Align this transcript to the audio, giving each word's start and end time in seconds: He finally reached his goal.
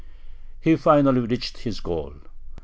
He 0.59 0.75
finally 0.77 1.21
reached 1.21 1.59
his 1.59 1.79
goal. 1.79 2.15